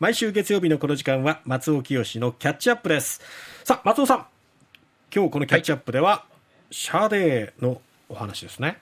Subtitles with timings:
[0.00, 3.20] 毎週月曜日のこの時間は松尾潔のキャッチアップです。
[3.62, 4.26] さあ松尾さん。
[5.14, 6.24] 今日このキャッチアップでは、は
[6.70, 8.78] い、シャーデーのお話ですね。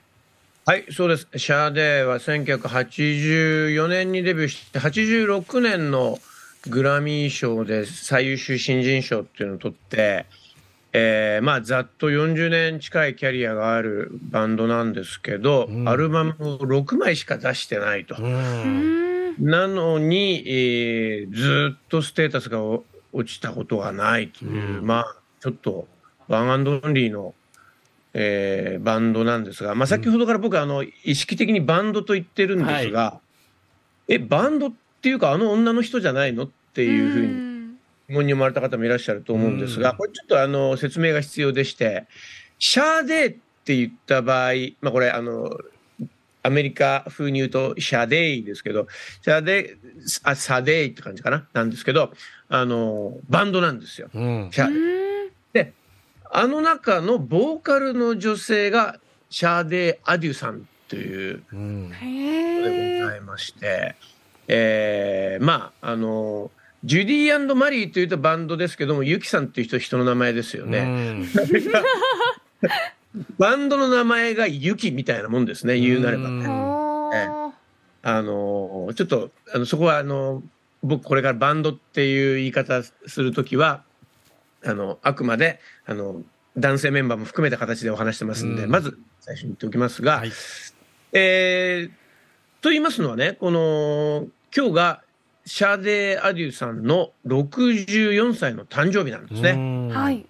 [0.65, 1.27] はいそうです。
[1.35, 6.17] シャーデーは1984年にデビューして86年の
[6.67, 10.25] グラミー賞で最優秀新人賞っていうのを取って
[10.93, 18.15] えー、まあざっと40年近いキャリアがあるバンドなんですけど、うん、アルバムを6枚しか出してないと。
[19.39, 22.83] なのに、えー、ずっとステータスが落
[23.25, 25.87] ちたことがないという、うん、まあちょっと
[26.27, 27.33] ワンアンドオンリーの、
[28.13, 33.21] えー、バンドなんですが、まあ、先ほどから僕あの意識的にバンドと言ってるんですが、は
[34.07, 37.53] い、えバンドっていうかあの女の人じゃないのっていうふうに。
[38.09, 42.05] 疑問に思われた方もいらっしゃると思うんですが、これちょっとあの説明が必要でして、
[42.59, 45.49] シャーデーって言った場合、まあ、これあの、
[46.43, 48.87] アメリカ風に言うとシャデイですけど、
[49.21, 51.47] シャデイ、あ、サデイって感じかな？
[51.53, 52.13] なんですけど、
[52.49, 54.09] あの、バンドなんですよ。
[54.13, 54.51] うん、
[55.53, 55.73] で、
[56.29, 63.95] あの中のボーカルの女性がシャーデー・アデュさんというでございまして、
[64.47, 66.51] えー、まあ、あの、
[66.83, 71.23] ジュディマリーというとバンドですけども、ユキさんっていう人、人の名前ですよね。
[73.37, 76.45] バンドの名前がユキみたいなもんですね、言うなればね。
[78.05, 80.43] あの、ちょっと、あのそこは、あの、
[80.83, 83.83] 僕これからバンドっていう言い方するときは、
[84.65, 86.21] あの、あくまで、あの、
[86.57, 90.31] 男性メンバーも含めた形でお話してますんで、まず最初に言っておきますが、はい、
[91.13, 95.01] えー、と言いますのはね、この、今日が
[95.45, 99.89] シャーデー・アデューさんの64歳の誕生日なんですね。
[99.93, 100.25] はい。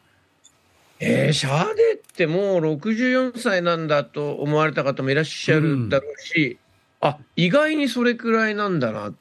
[1.03, 6.57] えー、シャーデーってもう64歳なんだと思われた方もいらっしゃるだろうし、
[7.01, 9.13] うん、あ意外にそれくらいなんだな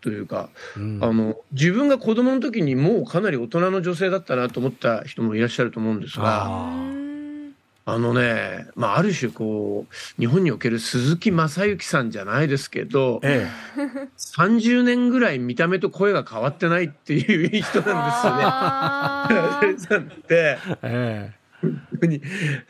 [0.00, 6.97] というか、うん、あの自分が子供の時にもうかなり大人の女性だったなと思った人もいらっしゃると思うんですが。
[7.90, 13.80] あのね、まあ、ある種こう日本における鈴木雅之さんじゃないですけど、ええ、
[14.18, 19.22] 30年ぐらい見た目と声が変わってないっていう人な
[19.56, 20.06] んですよね。
[20.28, 21.32] で、 え
[22.02, 22.20] えに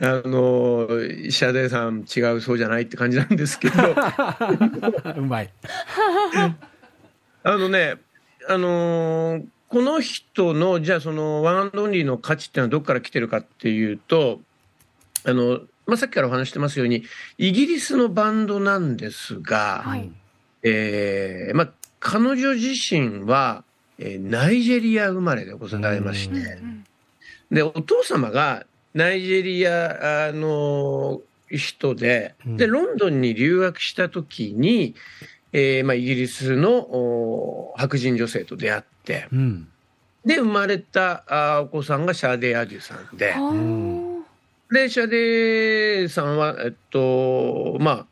[0.01, 0.87] あの
[1.31, 3.75] シャデーさん違うそうじゃないって感じなんですけど。
[5.19, 5.51] うまい。
[7.43, 7.97] あのね
[8.49, 14.41] あのこの人のじゃあそのワンアンドオンリーの価値っていうのはどこから来てるかっていうと
[15.29, 17.05] あの、まあ、さっきからお話してますように、
[17.39, 20.11] イギリスのバンドなんですが、はい、
[20.63, 23.65] えー、まあ、彼女自身は、
[23.99, 26.59] えー、ナイジェリア生まれでございまして、
[27.51, 34.95] で、お父様がナイジェリアの人で、で、ロンドンに留学した時に、
[35.53, 39.69] えーまあ、イギリスの白人女性と出会って、うん、
[40.25, 43.35] で、生まれたあお子さんがシャーデー・アデュさんで、
[44.71, 48.07] で、シャデーさんは、えっと、ま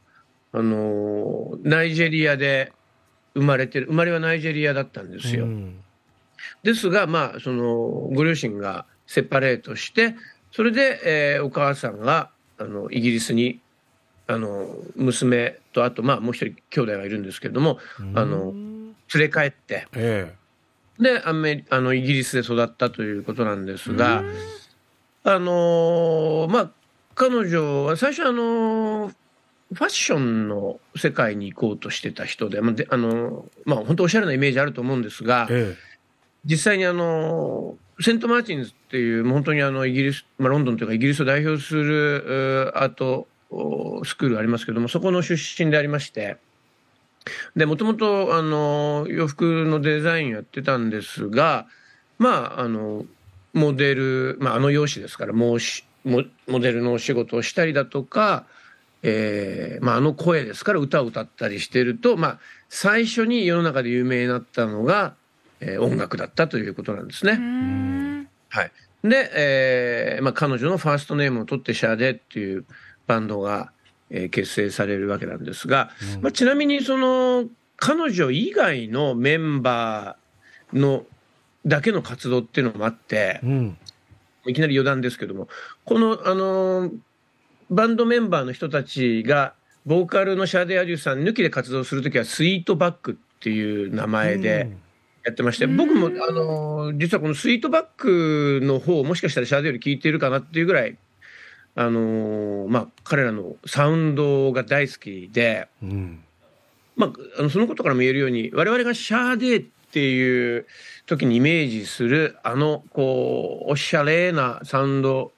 [0.52, 2.72] あ、あの、ナイジェリアで
[3.34, 5.44] 生まれてる、生まれはナイジェリアだったんですよ。
[5.44, 5.78] うん、
[6.62, 10.16] ですが、まあ、その、ご両親がセパレートして、
[10.50, 11.00] それで、
[11.36, 13.60] えー、お母さんが、あの、イギリスに、
[14.26, 17.78] あの、娘と、あと、まあ、もう一人兄弟がいるんですけれども、
[18.14, 18.54] あの、
[19.14, 20.32] 連れ帰って、え
[20.98, 24.24] え、で、アメあの、イギリスで育ったということなんですが、
[25.28, 26.70] あのー、まあ、
[27.16, 29.14] 彼女は最初あのー、
[29.72, 35.76] ファッションの世界に行こうとしてた人で、まあ、であのー、まあ、本当おしゃれなイメージあると思うんですが、ええ、
[36.44, 43.26] 実際にあのセント・マーチンズっていう本当にあのイギリス、まあ、ロンドンというかイギリスを代表するアート
[44.04, 46.36] スクールありますけどもそこの出身でありまして
[47.56, 51.66] でもともとあの洋服のデザインやってたんですが
[52.18, 53.04] まああの
[53.56, 58.44] モデル、まあ、あの容姿ですからもうしモモデルのお仕事をしたりだとか、
[59.02, 65.14] えーまあ、あの声ですから歌を歌ったりしてると、まあ、最初に世の中で有名になったのが、
[65.60, 68.28] えー、音楽だったということなんですね。
[68.50, 68.72] はい、
[69.02, 72.64] で、えーまあ、彼女のファーストネームを取ってシャーデっていう
[73.06, 73.72] バンドが、
[74.10, 81.04] えー、結成されるわけなんですが、うん、まあ、ちなみにその彼女以外のメンバーの
[81.66, 83.78] だけの活動っていうのもあって、うん、
[84.46, 85.48] いきなり余談ですけども、
[85.84, 86.90] この、あの
[87.70, 89.54] バンドメンバーの人たちが、
[89.84, 94.70] ボーカルのシャーデー・アデューさん抜きで活動するときは、スイートバックっていう名前で
[95.24, 100.96] やってまして、うん、僕も、あの実はこのスイートバックの方、もしかしたらシャーデーより聞いているかなっていうぐらい、
[101.74, 106.22] あのまあ、彼らのサウンドが大好きで、うん。
[106.96, 110.66] まあ、あのそのことからも言えるように我々がシャーデーってっていう
[111.06, 115.32] 時にイメージするあのこうおしゃれなサウンド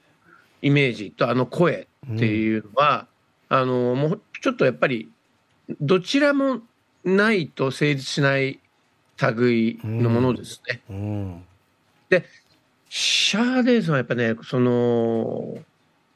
[0.61, 3.07] イメージとあの声っていうのは、
[3.49, 5.09] うん、あのもうちょっとやっぱり
[5.79, 6.61] どちらも
[7.03, 8.59] ないと成立しない
[9.35, 10.81] 類のものですね。
[10.89, 10.99] うんう
[11.35, 11.43] ん、
[12.09, 12.25] で
[12.89, 15.57] シャーデーズはやっぱねその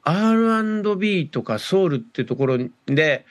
[0.04, 2.58] R&B とかソウルっていうところ
[2.88, 3.26] で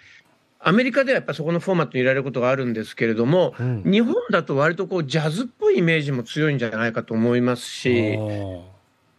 [0.64, 8.16] アメリカではやっぱそこのフォーマットにいられることがあるんですけれども、うん、日本だと割とこうジャズっぽいイメージも強いんじゃないかと思いますし、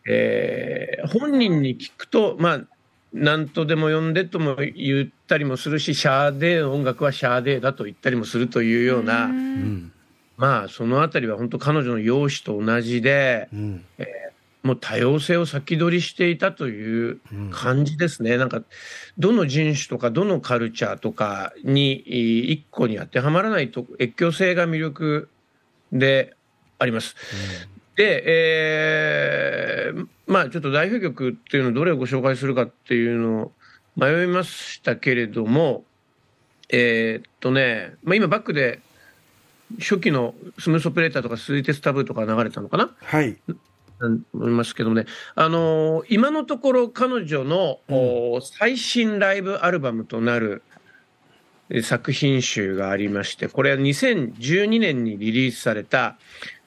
[0.07, 2.61] えー、本人に聞くと、まあ、
[3.13, 9.29] 何とでも呼んでとも言ったりもするし、シャーデーの音楽はシャーデーだと言ったりもするというような、う
[10.37, 14.32] まあ、そのあたりは本当彼女の容姿と同じで、うん、えー、
[14.63, 17.19] もう多様性を先取りしていたという
[17.51, 18.33] 感じですね。
[18.33, 18.63] うん、なんか、
[19.17, 21.93] どの人種とか、どのカルチャーとかに、
[22.51, 25.29] 一個に当てはまらないと、越境性が魅力
[25.91, 26.33] で
[26.79, 27.15] あります。
[27.33, 33.51] うん、で、えー、まあ、ちょっと代表曲っていうのをどれをご紹介するかっていうのを
[33.95, 35.83] 迷いましたけれども、
[36.69, 38.79] えー、っとね、まあ、今バックで
[39.79, 42.95] 初期のスムースオペレーターとかスイーテスタブーとか流れたのかな？
[43.03, 43.37] はい
[44.07, 45.05] 思いますけどね、
[45.35, 50.63] あのー、今のところ彼女の、うん、最新ライブアルバムとなる
[51.81, 56.17] 作品集がありまして、これは2012年にリリースされた、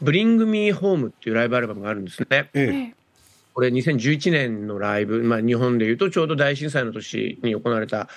[0.02, 2.50] Bring Me Home っていうライブアルバムがあるんですね。
[2.54, 2.94] ええ、
[3.54, 8.08] これ2011年のライブ、まあ日本でいうとちょうど大震災の年に行われた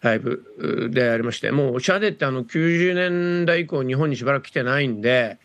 [0.00, 5.38] ライブでありまして、もうシャデってあの90年代以降日本にしばらく来てないんで、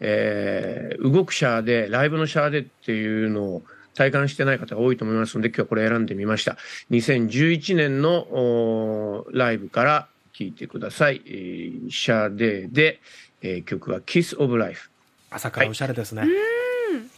[0.00, 3.62] えー、動くシャーデー、ライブのシャーデーっていうのを
[3.94, 6.56] 体感してない方が多いと思いますので、今日はこれ選んでみました。
[6.90, 11.20] 2011年のライブから聴いてください。
[11.26, 13.00] えー、シャーデーで、
[13.42, 14.90] えー、曲は Kiss of Life。
[15.30, 16.22] 朝からおしゃれですね。
[16.22, 16.30] はい、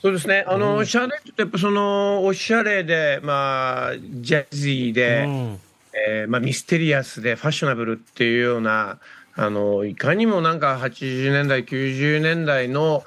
[0.01, 0.45] そうですね。
[0.49, 5.61] あの、うん、シャーデーってやっぱその、おしゃれで、まあ、ジャズィーで、うん、
[6.09, 8.99] えー、まあ、ミステリアスで、ファッショナブルっていうような、
[9.35, 13.05] あの、いかにもなんか80年代、90年代の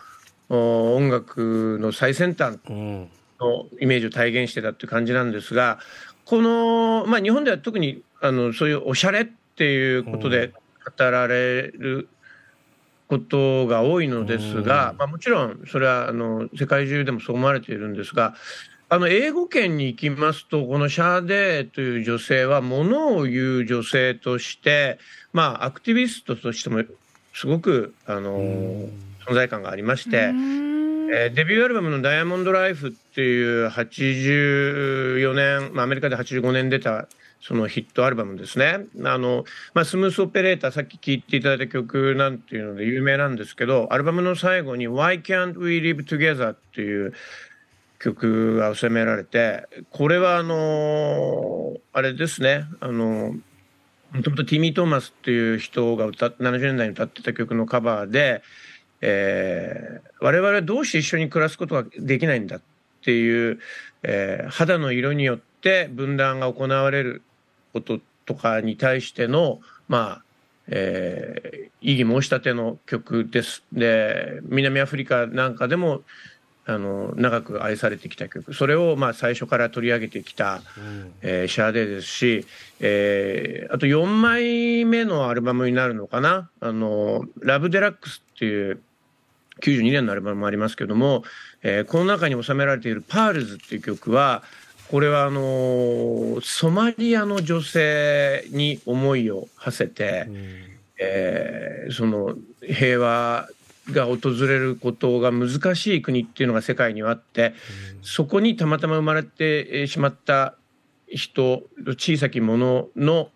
[0.50, 5.80] 音楽の最先端のイメージを体現してたっていう感じなんですが、
[6.26, 10.52] この、まあ、日本では特にあのそういうおしゃれっっていうことで
[10.98, 12.10] 語られる
[13.08, 18.34] ことが多いのですが、まあ、もちろんそれはあの世界中でもそう思われているんですが
[18.94, 25.00] あの英語圏に行きますとこのシャーデーという女性はものを言う女性として、
[25.32, 26.84] まあ、アクティビストとしても
[27.34, 28.38] すごくあの
[29.26, 30.32] 存在感がありまして。
[31.16, 37.08] えー、デビューアルバムの「ダイヤモンド・ライフ」っていう84年、まあ、アメリカで85年出た
[37.42, 38.86] そのヒットアルバムですね。
[39.04, 39.44] あの、
[39.74, 47.14] まあ、スムースオペレーター、さっき聴いていただいた曲なんていうので有名なんですけど、アルバムの最後に Why Can't We Live Together っていう
[48.04, 53.34] 曲が収められて、これはあの、あれですね、あの、
[54.12, 58.44] もともとティミー・トーマスっていう人が歌っ70年代に歌ってた曲のカバーで、
[59.00, 62.62] えー、我々はどうして一緒に暮らすことができないんだっ
[63.04, 63.60] ていう、
[64.04, 67.22] えー、肌の色によって分断が行われる
[67.72, 70.24] こととかに対しての、まあ、
[70.68, 73.64] えー、異議申し立ての曲です。
[73.72, 76.02] で、南アフリカなんかでも、
[76.66, 78.54] あの、長く愛されてきた曲。
[78.54, 82.46] それを、まあ、最初から取り上げてきた、うん、えー、シャーデーですし、
[82.80, 86.50] えー、あと4枚目のアルバムになるのかな。
[86.62, 88.82] あの、 Love Deluxe っていう、
[89.62, 91.24] 92年のアルバムもありますけども、
[91.64, 94.44] えー、この中に収められている Pearls っていう曲は、
[94.90, 100.38] これはあのソマリアの女性に思いを馳せて、うん、
[101.00, 103.50] えー、その平和
[103.92, 107.54] が訪れることが難しい国っていうのが世界にはあって、
[107.98, 110.56] うん、そこにたまたま生まれてしまった
[111.08, 113.30] 人小さきものの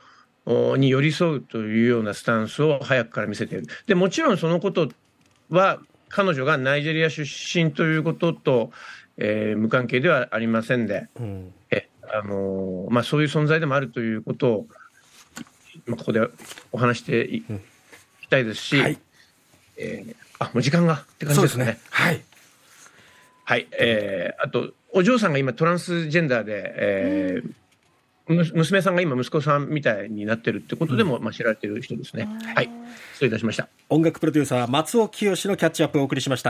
[0.78, 3.68] に寄り添うというようなスタンスを早くから見せている。
[3.86, 4.90] でもちろんそのこと
[5.50, 8.72] は彼女がナイジェリア出身ということと、
[9.18, 14.68] えー、無関係ではありませんで、うん、えあのー、まあ、そういう存在でもあるということを、
[15.86, 16.22] まあ、ここで
[16.72, 17.44] お話してい
[18.22, 18.98] きたいですし、はい、
[19.78, 20.94] えー、あもう時間が？
[20.96, 21.66] って感じですね。
[21.66, 22.24] すねはい、
[23.44, 27.52] はいえー、あとお嬢さんが今トランスジェンダーで、えー
[28.30, 32.28] 娘さんが今息子さんみたいになってるってことでも、まあ、知られてる人ですね。
[32.54, 32.70] はい。
[33.14, 33.70] 失礼いたしました。
[33.88, 36.46] 音楽プロデューサー松尾清のキャッチアップをお送りしました。